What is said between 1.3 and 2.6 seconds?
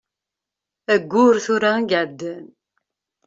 tura i iεeddan.